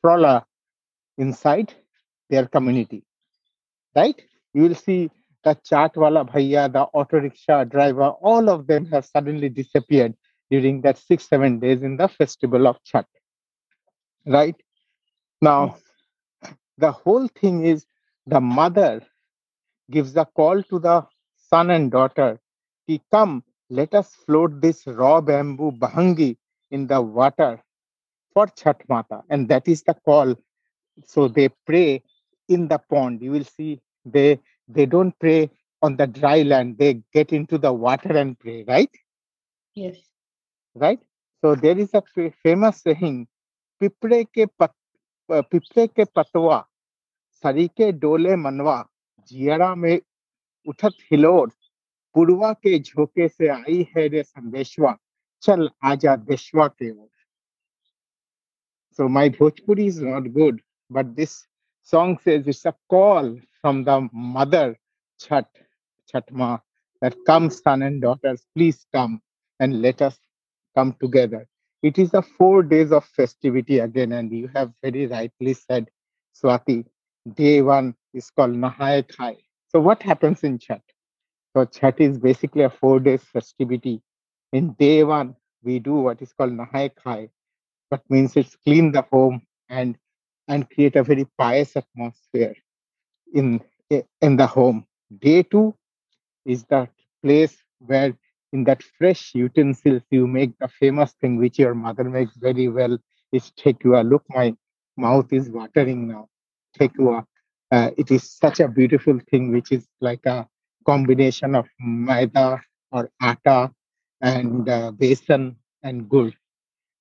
frolic 0.00 0.44
inside 1.18 1.74
their 2.34 2.46
community. 2.46 3.02
Right? 3.94 4.20
You 4.52 4.62
will 4.64 4.74
see 4.74 5.10
the 5.44 5.56
wala 5.96 6.24
bhaiya, 6.24 6.72
the 6.72 6.82
auto 6.98 7.20
rickshaw 7.20 7.64
driver, 7.64 8.08
all 8.30 8.48
of 8.48 8.66
them 8.66 8.86
have 8.86 9.04
suddenly 9.04 9.48
disappeared 9.48 10.14
during 10.50 10.80
that 10.82 10.98
six, 10.98 11.28
seven 11.28 11.58
days 11.58 11.82
in 11.82 11.96
the 11.96 12.08
festival 12.08 12.66
of 12.66 12.82
Chat. 12.84 13.06
Right? 14.26 14.56
Now, 15.40 15.76
hmm. 16.42 16.52
the 16.78 16.92
whole 16.92 17.28
thing 17.28 17.64
is 17.66 17.86
the 18.26 18.40
mother 18.40 19.02
gives 19.90 20.16
a 20.16 20.24
call 20.24 20.62
to 20.62 20.78
the 20.78 21.06
son 21.50 21.70
and 21.70 21.90
daughter, 21.90 22.40
he 22.86 23.02
come, 23.10 23.44
let 23.70 23.94
us 23.94 24.14
float 24.26 24.60
this 24.60 24.86
raw 24.86 25.20
bamboo 25.20 25.72
bhangi 25.72 26.36
in 26.70 26.86
the 26.86 27.00
water 27.00 27.62
for 28.32 28.46
Chat 28.46 28.82
Mata. 28.88 29.22
And 29.30 29.48
that 29.48 29.68
is 29.68 29.82
the 29.82 29.94
call. 29.94 30.34
So 31.06 31.28
they 31.28 31.48
pray 31.66 32.02
in 32.47 32.67
the 32.67 32.77
pond. 32.77 33.21
You 33.21 33.31
will 33.31 33.43
see 33.43 33.81
they 34.05 34.39
they 34.67 34.85
don't 34.85 35.17
pray 35.19 35.49
on 35.81 35.95
the 35.95 36.07
dry 36.07 36.41
land. 36.41 36.77
They 36.77 37.01
get 37.13 37.31
into 37.31 37.57
the 37.57 37.71
water 37.71 38.17
and 38.17 38.37
pray, 38.37 38.63
right? 38.67 38.89
Yes. 39.75 39.97
Right? 40.75 40.99
So 41.41 41.55
there 41.55 41.77
is 41.77 41.93
a 41.93 42.03
famous 42.43 42.81
saying, 42.81 43.27
Pipre 43.81 44.25
ke 44.25 44.49
pat, 44.59 44.71
uh, 45.29 45.41
pipre 45.43 45.87
ke 45.87 46.05
patwa, 46.13 46.65
sarike 47.41 47.97
dole 47.99 48.35
manwa, 48.35 48.85
जियरा 49.29 49.73
में 49.75 49.99
उठत 50.67 50.93
हिलोर 51.11 51.51
पुरवा 52.15 52.51
के 52.53 52.77
झोंके 52.79 53.27
से 53.27 53.47
आई 53.49 53.87
है 53.95 54.07
रे 54.07 54.23
संदेशवा 54.23 54.95
चल 55.41 55.69
आजा 55.91 56.15
देशवा 56.15 56.67
के 56.67 56.91
ओर 56.91 57.07
so 58.97 59.07
my 59.07 59.29
bhojpuri 59.29 59.85
is 59.87 60.01
not 60.01 60.25
good 60.37 60.57
but 60.89 61.15
this 61.15 61.33
song 61.84 62.18
says 62.24 62.48
it's 62.48 62.66
a 62.66 62.74
call 62.90 63.38
from 63.60 63.84
the 63.84 64.08
mother 64.12 64.76
chat 65.20 65.48
chatma 66.12 66.50
that 67.02 67.16
comes 67.26 67.62
son 67.62 67.82
and 67.82 68.02
daughters 68.02 68.44
please 68.56 68.86
come 68.92 69.20
and 69.60 69.82
let 69.82 70.02
us 70.02 70.18
come 70.76 70.94
together 71.00 71.46
it 71.82 71.98
is 71.98 72.14
a 72.14 72.22
four 72.22 72.62
days 72.62 72.92
of 72.92 73.04
festivity 73.04 73.80
again 73.80 74.12
and 74.12 74.32
you 74.32 74.48
have 74.54 74.72
very 74.82 75.06
rightly 75.06 75.54
said 75.54 75.88
swati 76.42 76.78
day 77.42 77.56
one 77.62 77.94
is 78.14 78.30
called 78.30 78.56
nahai 78.66 78.96
khai 79.16 79.34
so 79.74 79.80
what 79.80 80.04
happens 80.04 80.44
in 80.44 80.58
Chat? 80.60 80.82
So 81.52 81.64
Chat 81.64 82.00
is 82.00 82.18
basically 82.18 82.62
a 82.62 82.70
four 82.70 83.00
days 83.00 83.24
festivity. 83.24 84.02
In 84.52 84.74
day 84.74 85.02
one, 85.02 85.34
we 85.64 85.80
do 85.80 85.94
what 85.94 86.22
is 86.22 86.32
called 86.32 86.52
Nahai 86.52 86.92
Khai. 86.94 87.30
That 87.90 88.02
means 88.08 88.36
it's 88.36 88.54
clean 88.54 88.92
the 88.92 89.02
home 89.02 89.42
and 89.68 89.98
and 90.48 90.68
create 90.70 90.96
a 90.96 91.02
very 91.02 91.26
pious 91.38 91.76
atmosphere 91.76 92.54
in 93.34 93.60
in 94.20 94.36
the 94.36 94.46
home. 94.46 94.86
Day 95.20 95.42
two 95.42 95.74
is 96.44 96.64
the 96.64 96.88
place 97.22 97.56
where 97.78 98.16
in 98.52 98.64
that 98.64 98.82
fresh 98.82 99.34
utensils 99.34 100.02
you 100.10 100.26
make 100.26 100.56
the 100.58 100.68
famous 100.68 101.12
thing 101.20 101.36
which 101.36 101.58
your 101.58 101.74
mother 101.74 102.04
makes 102.04 102.36
very 102.36 102.68
well 102.68 102.98
is 103.32 103.50
tekua. 103.58 104.08
Look, 104.08 104.24
my 104.28 104.54
mouth 104.96 105.32
is 105.32 105.50
watering 105.50 106.08
now. 106.08 106.28
Tekua 106.78 107.26
uh, 107.74 107.90
it 107.96 108.10
is 108.10 108.30
such 108.30 108.60
a 108.60 108.68
beautiful 108.68 109.18
thing, 109.30 109.50
which 109.50 109.72
is 109.72 109.86
like 110.00 110.24
a 110.26 110.46
combination 110.86 111.54
of 111.54 111.66
maida 111.80 112.60
or 112.92 113.10
atta 113.20 113.72
and 114.20 114.68
uh, 114.68 114.92
besan 114.92 115.56
and 115.82 116.08
gur, 116.08 116.30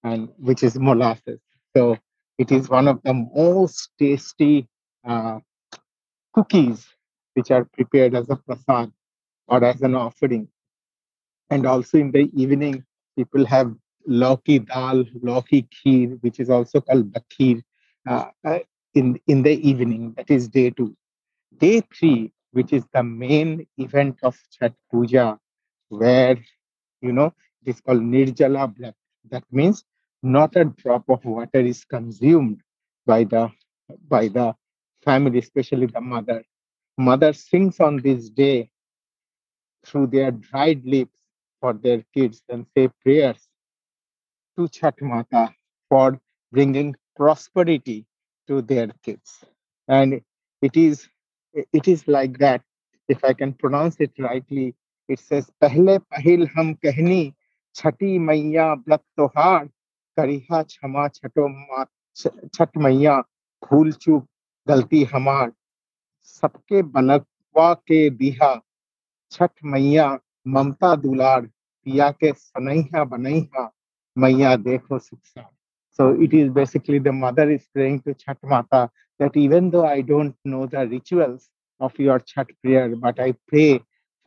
and 0.03 0.29
which 0.37 0.63
is 0.63 0.79
molasses. 0.79 1.39
So 1.75 1.97
it 2.37 2.51
is 2.51 2.69
one 2.69 2.87
of 2.87 3.01
the 3.03 3.13
most 3.13 3.89
tasty 3.99 4.67
uh, 5.05 5.39
cookies 6.33 6.87
which 7.33 7.51
are 7.51 7.65
prepared 7.65 8.15
as 8.15 8.29
a 8.29 8.35
prasad 8.35 8.91
or 9.47 9.63
as 9.63 9.81
an 9.81 9.95
offering. 9.95 10.47
And 11.49 11.65
also 11.65 11.97
in 11.97 12.11
the 12.11 12.29
evening, 12.33 12.83
people 13.15 13.45
have 13.45 13.73
lauki 14.09 14.65
dal, 14.65 15.03
lauki 15.23 15.67
kheer, 15.69 16.17
which 16.21 16.39
is 16.39 16.49
also 16.49 16.81
called 16.81 17.11
bakheer, 17.11 17.61
uh, 18.07 18.25
uh, 18.43 18.59
in, 18.93 19.19
in 19.27 19.43
the 19.43 19.55
evening. 19.67 20.13
That 20.17 20.29
is 20.31 20.47
day 20.47 20.71
two. 20.71 20.95
Day 21.57 21.81
three, 21.97 22.31
which 22.51 22.73
is 22.73 22.85
the 22.93 23.03
main 23.03 23.67
event 23.77 24.17
of 24.23 24.37
Chhath 24.51 24.73
Puja, 24.91 25.37
where, 25.89 26.37
you 27.01 27.11
know, 27.11 27.33
it 27.65 27.69
is 27.69 27.81
called 27.81 28.01
Nirjala 28.01 28.75
Brat. 28.75 28.95
That 29.29 29.43
means 29.51 29.83
not 30.23 30.55
a 30.55 30.65
drop 30.65 31.03
of 31.09 31.25
water 31.25 31.59
is 31.59 31.85
consumed 31.85 32.61
by 33.05 33.25
the 33.25 33.51
by 34.07 34.29
the 34.29 34.55
family, 35.03 35.39
especially 35.39 35.87
the 35.87 36.01
mother. 36.01 36.43
Mother 36.97 37.33
sings 37.33 37.79
on 37.81 37.97
this 37.97 38.29
day 38.29 38.69
through 39.85 40.07
their 40.07 40.31
dried 40.31 40.85
lips 40.85 41.19
for 41.59 41.73
their 41.73 42.03
kids 42.13 42.41
and 42.49 42.65
say 42.75 42.89
prayers 43.03 43.49
to 44.57 44.67
Chat 44.69 44.95
Mata 45.01 45.53
for 45.89 46.19
bringing 46.51 46.95
prosperity 47.15 48.05
to 48.47 48.61
their 48.61 48.87
kids. 49.03 49.43
And 49.87 50.21
it 50.61 50.77
is 50.77 51.07
it 51.53 51.87
is 51.87 52.07
like 52.07 52.39
that. 52.39 52.61
If 53.09 53.23
I 53.23 53.33
can 53.33 53.53
pronounce 53.53 53.97
it 53.99 54.11
rightly, 54.17 54.75
it 55.09 55.19
says 55.19 55.51
Pehle 55.61 55.99
Pahil 56.13 56.49
hum 56.55 56.75
Kahni 56.83 57.33
Chati 57.77 58.19
Maya 58.19 58.77
Blat 58.77 59.01
Tohar 59.19 59.69
करिहा 60.17 60.61
छमा 60.69 61.07
छठो 61.07 61.47
छठ 62.17 62.77
मैया, 62.77 63.19
फूल 63.63 63.91
चूक 63.93 64.27
गलती 64.67 65.03
हमार। 65.13 65.51
सबके 66.25 66.81
बनकवा 66.95 67.73
के 67.73 68.09
दिहा 68.09 68.53
छठ 69.31 69.51
मैया, 69.65 70.07
ममता 70.47 70.95
दुलार, 70.95 71.41
पिया 71.41 72.09
के 72.11 72.31
सनैहा 72.33 73.03
बनैहा, 73.05 73.71
मैया 74.17 74.55
देखो 74.55 74.99
शिक्षा 74.99 75.49
so 75.99 76.13
it 76.23 76.33
is 76.33 76.49
basically 76.51 76.99
the 76.99 77.07
mother 77.15 77.49
is 77.51 77.65
praying 77.73 77.99
to 78.01 78.13
Chhath 78.13 78.37
Mata 78.51 78.85
that 79.19 79.37
even 79.37 79.69
though 79.69 79.81
I 79.85 80.01
don't 80.03 80.33
know 80.47 80.65
the 80.67 80.87
rituals 80.91 81.49
of 81.81 82.01
your 82.01 82.19
Chhath 82.27 82.51
prayer 82.61 82.95
but 83.03 83.19
I 83.19 83.31
pray 83.47 83.65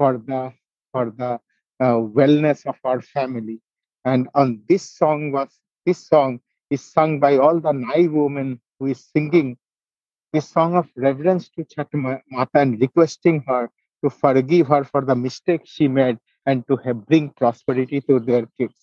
for 0.01 0.17
the 0.29 0.51
for 0.95 1.11
the 1.21 1.39
wellness 2.17 2.67
of 2.67 2.87
our 2.87 3.01
family 3.15 3.59
and 4.05 4.29
on 4.37 4.55
this 4.69 4.89
song 4.99 5.35
was 5.35 5.59
this 5.87 6.07
song 6.07 6.41
is 6.71 6.83
sung 6.85 7.21
by 7.21 7.39
all 7.39 7.61
the 7.61 7.73
Nai 7.73 8.09
women 8.09 8.61
who 8.79 8.87
is 8.87 9.05
singing 9.15 9.57
this 10.33 10.49
song 10.49 10.75
of 10.75 10.89
reverence 10.97 11.49
to 11.51 11.65
Chatmata 11.65 12.49
and 12.55 12.81
requesting 12.81 13.43
her 13.47 13.71
to 14.05 14.11
forgive 14.11 14.67
her 14.67 14.85
for 14.85 15.03
the 15.03 15.15
mistake 15.15 15.63
she 15.65 15.89
made 15.89 16.19
and 16.45 16.67
to 16.69 16.77
bring 16.95 17.31
prosperity 17.31 18.01
to 18.03 18.21
their 18.21 18.47
kids. 18.59 18.75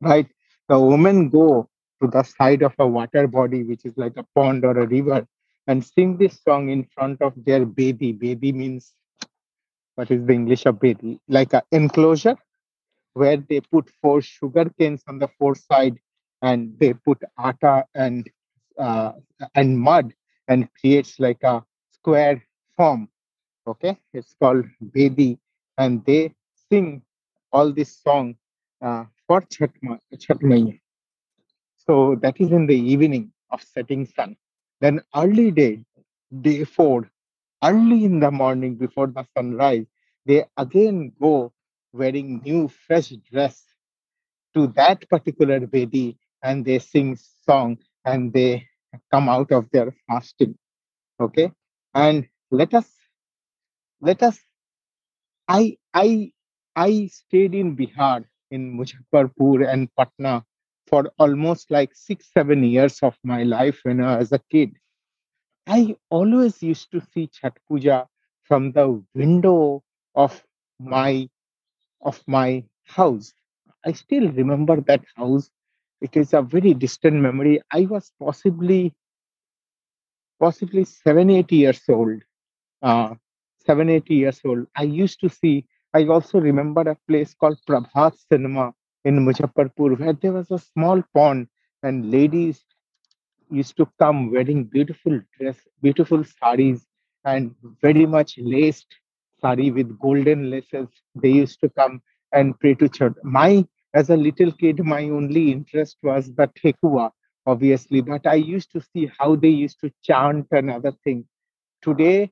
Right? 0.00 0.26
the 0.70 0.78
women 0.78 1.28
go 1.28 1.68
to 2.00 2.08
the 2.08 2.22
side 2.22 2.62
of 2.62 2.72
a 2.78 2.86
water 2.86 3.26
body, 3.26 3.64
which 3.64 3.84
is 3.84 3.98
like 3.98 4.16
a 4.16 4.24
pond 4.36 4.64
or 4.64 4.78
a 4.78 4.86
river, 4.86 5.26
and 5.66 5.84
sing 5.84 6.16
this 6.16 6.40
song 6.46 6.68
in 6.70 6.84
front 6.84 7.20
of 7.20 7.32
their 7.44 7.66
baby. 7.66 8.12
Baby 8.12 8.52
means 8.52 8.94
what 9.96 10.10
is 10.12 10.24
the 10.24 10.32
English 10.32 10.64
of 10.66 10.78
baby? 10.78 11.18
Like 11.28 11.52
an 11.52 11.62
enclosure 11.72 12.36
where 13.14 13.36
they 13.38 13.60
put 13.60 13.90
four 14.02 14.20
sugar 14.22 14.70
canes 14.78 15.02
on 15.08 15.18
the 15.18 15.28
four 15.38 15.54
side, 15.54 15.98
and 16.42 16.78
they 16.78 16.92
put 16.94 17.18
atta 17.38 17.84
and 17.94 18.30
uh, 18.78 19.12
and 19.54 19.78
mud, 19.78 20.14
and 20.48 20.68
creates 20.80 21.18
like 21.20 21.42
a 21.42 21.64
square 21.90 22.42
form. 22.76 23.08
Okay, 23.66 23.96
it's 24.14 24.34
called 24.40 24.66
baby, 24.92 25.38
and 25.78 26.04
they 26.04 26.34
sing 26.70 27.02
all 27.52 27.72
this 27.72 27.96
song 28.02 28.36
uh, 28.82 29.04
for 29.26 29.40
Chhath 29.42 29.74
So 31.76 32.16
that 32.22 32.40
is 32.40 32.52
in 32.52 32.66
the 32.66 32.76
evening 32.76 33.32
of 33.50 33.62
setting 33.62 34.06
sun. 34.06 34.36
Then 34.80 35.00
early 35.16 35.50
day, 35.50 35.84
day 36.40 36.64
four, 36.64 37.10
early 37.64 38.04
in 38.04 38.20
the 38.20 38.30
morning 38.30 38.76
before 38.76 39.08
the 39.08 39.26
sunrise, 39.36 39.86
they 40.26 40.44
again 40.56 41.12
go 41.20 41.52
wearing 41.92 42.40
new 42.44 42.68
fresh 42.68 43.10
dress 43.30 43.64
to 44.54 44.66
that 44.68 45.08
particular 45.08 45.60
Vedi 45.60 46.16
and 46.42 46.64
they 46.64 46.78
sing 46.78 47.16
song 47.44 47.78
and 48.04 48.32
they 48.32 48.66
come 49.10 49.28
out 49.28 49.52
of 49.52 49.68
their 49.70 49.94
fasting. 50.08 50.56
Okay. 51.20 51.52
And 51.94 52.26
let 52.50 52.74
us 52.74 52.88
let 54.00 54.22
us 54.22 54.38
I 55.48 55.76
I 55.94 56.32
I 56.76 57.06
stayed 57.06 57.54
in 57.54 57.76
Bihar 57.76 58.24
in 58.50 58.78
Muzaffarpur 58.78 59.68
and 59.68 59.88
Patna 59.96 60.44
for 60.86 61.10
almost 61.18 61.70
like 61.70 61.94
six, 61.94 62.32
seven 62.32 62.64
years 62.64 62.98
of 63.02 63.16
my 63.22 63.42
life 63.44 63.80
when 63.84 64.00
I 64.00 64.18
was 64.18 64.32
a 64.32 64.40
kid. 64.50 64.76
I 65.66 65.96
always 66.10 66.62
used 66.62 66.90
to 66.92 67.00
see 67.00 67.28
Chhath 67.28 67.56
Puja 67.68 68.08
from 68.44 68.72
the 68.72 69.02
window 69.14 69.82
of 70.14 70.42
my 70.80 71.28
of 72.02 72.22
my 72.26 72.64
house. 72.84 73.32
I 73.84 73.92
still 73.92 74.28
remember 74.30 74.80
that 74.82 75.02
house. 75.16 75.50
It 76.00 76.16
is 76.16 76.32
a 76.32 76.42
very 76.42 76.74
distant 76.74 77.16
memory. 77.16 77.60
I 77.72 77.86
was 77.86 78.12
possibly 78.18 78.94
possibly 80.38 80.84
seven, 80.84 81.30
eight 81.30 81.52
years 81.52 81.82
old. 81.88 82.22
Uh, 82.82 83.14
seven, 83.64 83.90
eight 83.90 84.10
years 84.10 84.40
old. 84.44 84.66
I 84.76 84.84
used 84.84 85.20
to 85.20 85.28
see 85.28 85.66
I 85.92 86.04
also 86.06 86.38
remember 86.40 86.82
a 86.82 86.96
place 87.08 87.34
called 87.34 87.58
Prabhat 87.68 88.16
Cinema 88.30 88.72
in 89.04 89.18
Muzaffarpur 89.26 89.98
where 89.98 90.12
there 90.12 90.32
was 90.32 90.50
a 90.52 90.58
small 90.58 91.02
pond 91.14 91.48
and 91.82 92.10
ladies 92.10 92.64
used 93.50 93.76
to 93.78 93.88
come 93.98 94.30
wearing 94.30 94.64
beautiful 94.64 95.20
dress, 95.36 95.58
beautiful 95.82 96.22
saris 96.22 96.86
and 97.24 97.54
very 97.82 98.06
much 98.06 98.38
laced 98.38 98.86
sari 99.40 99.70
with 99.70 99.98
golden 99.98 100.50
laces. 100.50 100.88
They 101.14 101.30
used 101.30 101.60
to 101.60 101.68
come 101.70 102.02
and 102.32 102.58
pray 102.60 102.74
to 102.74 102.88
church. 102.88 103.14
My, 103.22 103.66
as 103.94 104.10
a 104.10 104.16
little 104.16 104.52
kid, 104.52 104.84
my 104.84 105.04
only 105.04 105.50
interest 105.52 105.96
was 106.02 106.32
the 106.34 106.48
tekua, 106.48 107.10
obviously, 107.46 108.00
but 108.00 108.26
I 108.26 108.34
used 108.34 108.70
to 108.72 108.80
see 108.80 109.10
how 109.18 109.36
they 109.36 109.48
used 109.48 109.80
to 109.80 109.90
chant 110.02 110.46
and 110.52 110.70
other 110.70 110.92
things. 111.04 111.26
Today, 111.82 112.30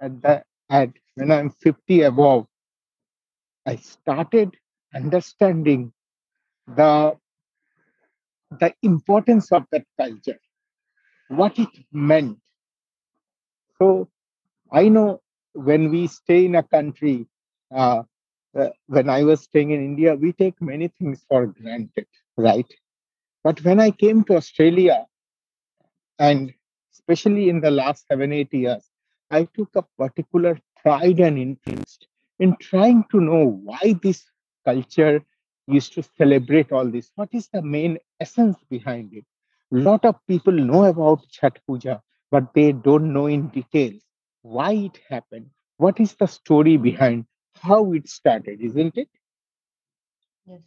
at 0.00 0.20
the 0.22 0.42
at 0.70 0.90
when 1.14 1.32
I'm 1.32 1.50
50 1.50 2.02
above, 2.02 2.46
I 3.66 3.76
started 3.76 4.56
understanding 4.94 5.92
the 6.66 7.16
the 8.50 8.74
importance 8.82 9.52
of 9.52 9.64
that 9.72 9.84
culture, 10.00 10.38
what 11.28 11.58
it 11.58 11.68
meant. 11.92 12.38
So 13.78 14.08
I 14.72 14.88
know 14.88 15.20
when 15.54 15.90
we 15.90 16.06
stay 16.06 16.46
in 16.46 16.54
a 16.56 16.62
country, 16.62 17.26
uh, 17.74 18.02
uh, 18.58 18.68
when 18.86 19.08
I 19.10 19.24
was 19.24 19.42
staying 19.42 19.70
in 19.70 19.84
India, 19.84 20.14
we 20.14 20.32
take 20.32 20.60
many 20.60 20.88
things 20.88 21.24
for 21.28 21.46
granted, 21.46 22.06
right? 22.36 22.66
But 23.44 23.62
when 23.64 23.80
I 23.80 23.90
came 23.90 24.24
to 24.24 24.36
Australia, 24.36 25.06
and 26.18 26.52
especially 26.92 27.48
in 27.48 27.60
the 27.60 27.70
last 27.70 28.06
seven, 28.06 28.32
eight 28.32 28.52
years, 28.52 28.88
I 29.30 29.44
took 29.44 29.70
a 29.76 29.82
particular 29.98 30.58
pride 30.82 31.20
and 31.20 31.38
interest 31.38 32.06
in 32.38 32.56
trying 32.60 33.04
to 33.10 33.20
know 33.20 33.46
why 33.64 33.96
this 34.02 34.24
culture 34.64 35.22
used 35.66 35.92
to 35.94 36.02
celebrate 36.16 36.72
all 36.72 36.86
this. 36.90 37.10
What 37.16 37.30
is 37.32 37.48
the 37.52 37.62
main 37.62 37.98
essence 38.20 38.56
behind 38.70 39.12
it? 39.12 39.24
A 39.72 39.76
lot 39.76 40.04
of 40.04 40.16
people 40.26 40.52
know 40.52 40.84
about 40.84 41.20
Chhath 41.30 41.58
Puja, 41.66 42.02
but 42.30 42.54
they 42.54 42.72
don't 42.72 43.12
know 43.12 43.26
in 43.26 43.48
details 43.48 44.02
why 44.42 44.72
it 44.72 44.98
happened, 45.08 45.50
what 45.76 46.00
is 46.00 46.14
the 46.14 46.26
story 46.26 46.76
behind 46.76 47.26
how 47.62 47.92
it 47.92 48.08
started, 48.08 48.60
isn't 48.60 48.96
it? 48.96 49.08
Yes. 50.46 50.60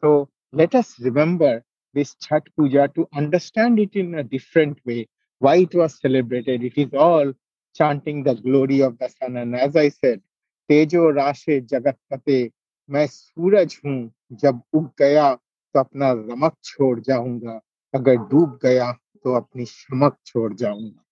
So 0.00 0.28
let 0.52 0.74
us 0.74 0.98
remember 1.00 1.64
this 1.94 2.14
chhath 2.16 2.46
Puja 2.56 2.88
to 2.94 3.08
understand 3.14 3.78
it 3.78 3.94
in 3.94 4.14
a 4.14 4.22
different 4.22 4.78
way, 4.84 5.08
why 5.38 5.56
it 5.56 5.74
was 5.74 6.00
celebrated. 6.00 6.62
It 6.62 6.78
is 6.78 6.94
all 6.94 7.32
chanting 7.74 8.22
the 8.22 8.34
glory 8.34 8.80
of 8.80 8.98
the 8.98 9.08
sun. 9.08 9.36
And 9.36 9.56
as 9.56 9.76
I 9.76 9.88
said, 9.88 10.22
Tejo 10.70 11.12
Rashe 11.12 11.68
Jagatpate, 11.68 12.52
मैं 12.90 13.06
सूरज 13.06 13.80
हूँ 13.84 14.12
जब 14.32 14.62
उग 14.74 14.84
गया 14.98 15.34
तो 15.34 15.80
अपना 15.80 16.10
रमक 16.12 16.54
छोड़ 16.64 17.00
जाऊंगा 17.00 17.60
अगर 17.94 18.16
डूब 18.30 18.58
गया 18.62 18.92
तो 19.24 19.34
अपनी 19.36 19.64
शमक 19.66 20.16
छोड़ 20.26 20.52
जाऊंगा 20.54 21.04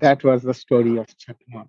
that 0.00 0.22
was 0.24 0.42
the 0.42 0.52
story 0.52 0.98
of 0.98 1.06
Chatma. 1.16 1.68